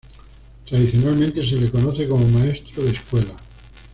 [0.67, 3.35] Tradicionalmente se le conoce como "maestro de escuela".